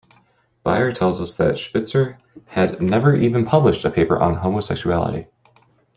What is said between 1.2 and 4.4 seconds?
us that Spitzer had never even published a paper on